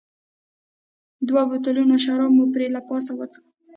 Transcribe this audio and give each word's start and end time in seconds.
دوه 1.27 1.41
بوتلونه 1.49 1.95
شراب 2.03 2.31
مو 2.37 2.45
پرې 2.53 2.67
له 2.75 2.81
پاسه 2.87 3.11
وڅښل. 3.17 3.45